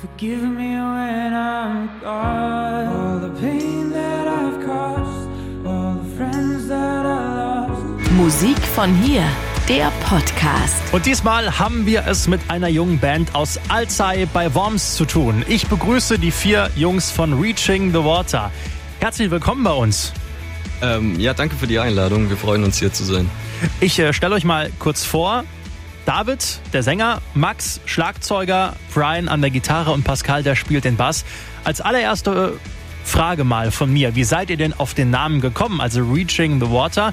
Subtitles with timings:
[0.00, 2.86] Forgive me when I'm gone.
[2.86, 5.28] All the pain that I've caused,
[5.66, 8.10] all the friends that I lost.
[8.12, 9.24] Musik von hier,
[9.68, 10.80] der Podcast.
[10.92, 15.44] Und diesmal haben wir es mit einer jungen Band aus Alzey bei Worms zu tun.
[15.48, 18.52] Ich begrüße die vier Jungs von Reaching the Water.
[19.00, 20.12] Herzlich willkommen bei uns.
[20.80, 22.30] Ähm, ja, danke für die Einladung.
[22.30, 23.28] Wir freuen uns hier zu sein.
[23.80, 25.42] Ich äh, stelle euch mal kurz vor.
[26.08, 31.26] David, der Sänger, Max, Schlagzeuger, Brian an der Gitarre und Pascal, der spielt den Bass.
[31.64, 35.82] Als allererste äh, Frage mal von mir, wie seid ihr denn auf den Namen gekommen?
[35.82, 37.12] Also Reaching the Water.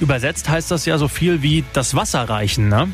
[0.00, 2.88] Übersetzt heißt das ja so viel wie das Wasser reichen, ne?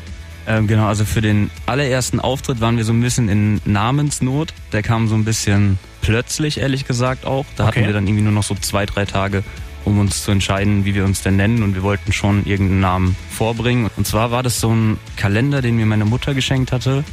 [0.45, 4.53] Ähm, genau, also für den allerersten Auftritt waren wir so ein bisschen in Namensnot.
[4.71, 7.47] Der kam so ein bisschen plötzlich, ehrlich gesagt auch.
[7.55, 7.79] Da Okay.
[7.79, 9.43] hatten wir dann irgendwie nur noch so zwei, drei Tage,
[9.85, 11.63] um uns zu entscheiden, wie wir uns denn nennen.
[11.63, 13.89] Und wir wollten schon irgendeinen Namen vorbringen.
[13.97, 17.03] Und zwar war das so ein Kalender, den mir meine Mutter geschenkt hatte,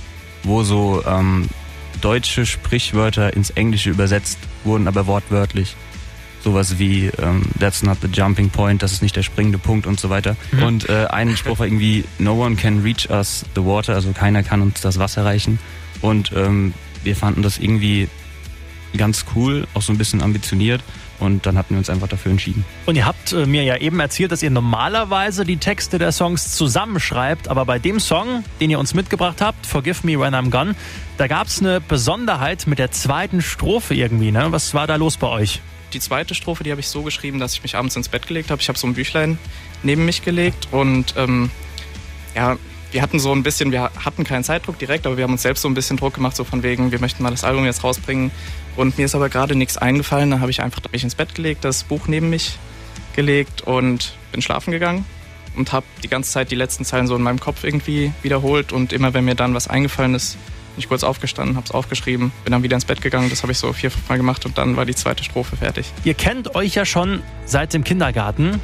[0.43, 1.49] wo so ähm,
[2.01, 5.77] deutsche Sprichwörter ins Englische übersetzt wurden, aber wortwörtlich.
[6.43, 9.99] Sowas wie ähm, That's not the jumping point, das ist nicht der springende Punkt und
[9.99, 10.37] so weiter.
[10.65, 14.43] Und äh, ein Spruch war irgendwie No one can reach us the water, also keiner
[14.43, 15.59] kann uns das Wasser reichen.
[16.03, 18.09] Und ähm, wir fanden das irgendwie
[18.97, 20.83] ganz cool, auch so ein bisschen ambitioniert.
[21.19, 22.65] Und dann hatten wir uns einfach dafür entschieden.
[22.85, 26.55] Und ihr habt äh, mir ja eben erzählt, dass ihr normalerweise die Texte der Songs
[26.55, 30.75] zusammenschreibt, aber bei dem Song, den ihr uns mitgebracht habt, Forgive Me When I'm Gone,
[31.17, 34.49] da gab es eine Besonderheit mit der zweiten Strophe irgendwie, ne?
[34.51, 35.63] Was war da los bei euch?
[35.95, 38.51] Die zweite Strophe, die habe ich so geschrieben, dass ich mich abends ins Bett gelegt
[38.51, 38.61] habe.
[38.61, 39.39] Ich habe so ein Büchlein
[39.83, 41.51] neben mich gelegt und ähm,
[42.35, 42.59] ja,
[42.93, 45.63] wir hatten so ein bisschen, wir hatten keinen Zeitdruck direkt, aber wir haben uns selbst
[45.63, 48.31] so ein bisschen Druck gemacht, so von wegen, wir möchten mal das Album jetzt rausbringen.
[48.77, 51.65] Und mir ist aber gerade nichts eingefallen, dann habe ich einfach mich ins Bett gelegt,
[51.65, 52.59] das Buch neben mich
[53.15, 55.05] gelegt und bin schlafen gegangen
[55.57, 58.93] und habe die ganze Zeit die letzten Zeilen so in meinem Kopf irgendwie wiederholt und
[58.93, 62.53] immer wenn mir dann was eingefallen ist, bin ich kurz aufgestanden, habe es aufgeschrieben, bin
[62.53, 64.77] dann wieder ins Bett gegangen, das habe ich so vier, fünf Mal gemacht und dann
[64.77, 65.91] war die zweite Strophe fertig.
[66.05, 68.61] Ihr kennt euch ja schon seit dem Kindergarten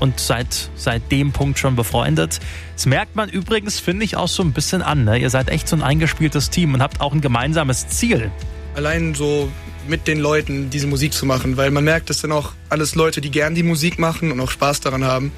[0.00, 2.40] und seit, seit dem Punkt schon befreundet.
[2.74, 5.04] Das merkt man übrigens, finde ich, auch so ein bisschen an.
[5.04, 5.18] Ne?
[5.18, 8.30] Ihr seid echt so ein eingespieltes Team und habt auch ein gemeinsames Ziel.
[8.74, 9.50] allein so
[9.86, 13.20] mit den Leuten diese Musik zu machen, weil man merkt, das sind auch alles Leute,
[13.20, 15.32] die gern die Musik machen und auch Spaß daran haben.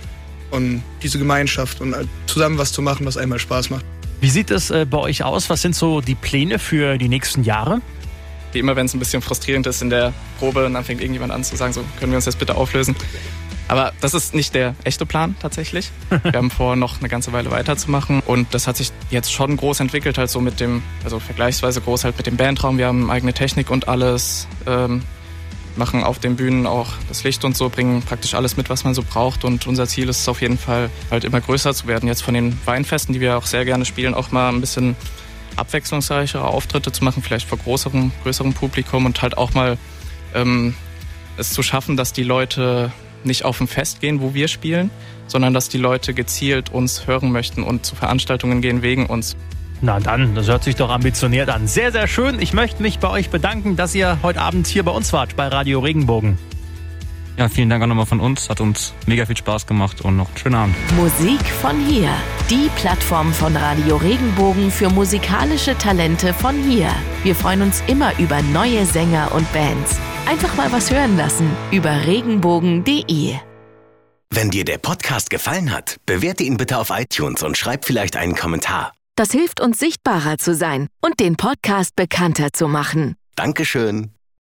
[0.51, 1.95] Und diese Gemeinschaft und
[2.27, 3.85] zusammen was zu machen, was einmal Spaß macht.
[4.21, 5.51] Wie sieht es äh, bei euch aus?
[5.51, 7.83] Was sind so die Pläne für die nächsten Jahre?
[8.57, 11.31] wie immer, wenn es ein bisschen frustrierend ist in der Probe und dann fängt irgendjemand
[11.31, 12.97] an zu sagen, so können wir uns jetzt bitte auflösen.
[13.69, 15.91] Aber das ist nicht der echte Plan tatsächlich.
[16.23, 19.81] Wir haben vor, noch eine ganze Weile weiterzumachen und das hat sich jetzt schon groß
[19.81, 22.79] entwickelt, halt so mit dem, also vergleichsweise groß halt mit dem Bandraum.
[22.79, 25.03] Wir haben eigene Technik und alles, ähm,
[25.77, 28.95] machen auf den Bühnen auch das Licht und so, bringen praktisch alles mit, was man
[28.95, 32.09] so braucht und unser Ziel ist es auf jeden Fall halt immer größer zu werden.
[32.09, 34.97] Jetzt von den Weinfesten, die wir auch sehr gerne spielen, auch mal ein bisschen
[35.57, 39.79] abwechslungsreichere Auftritte zu machen, vielleicht vor größerem, größerem Publikum und halt auch mal
[40.35, 40.75] ähm,
[41.37, 42.93] es zu schaffen, dass die Leute
[43.27, 44.91] nicht auf ein Fest gehen, wo wir spielen,
[45.27, 49.37] sondern dass die Leute gezielt uns hören möchten und zu Veranstaltungen gehen wegen uns.
[49.83, 51.67] Na dann, das hört sich doch ambitioniert an.
[51.67, 52.41] Sehr, sehr schön.
[52.41, 55.49] Ich möchte mich bei euch bedanken, dass ihr heute Abend hier bei uns wart, bei
[55.49, 56.39] Radio Regenbogen.
[57.37, 58.49] Ja, vielen Dank auch nochmal von uns.
[58.49, 60.75] Hat uns mega viel Spaß gemacht und noch einen schönen Abend.
[60.97, 62.09] Musik von hier,
[62.49, 66.89] die Plattform von Radio Regenbogen für musikalische Talente von hier.
[67.25, 70.01] Wir freuen uns immer über neue Sänger und Bands.
[70.27, 73.37] Einfach mal was hören lassen über regenbogen.de.
[74.31, 78.35] Wenn dir der Podcast gefallen hat, bewerte ihn bitte auf iTunes und schreib vielleicht einen
[78.35, 78.93] Kommentar.
[79.15, 83.15] Das hilft uns sichtbarer zu sein und den Podcast bekannter zu machen.
[83.37, 84.16] Dankeschön.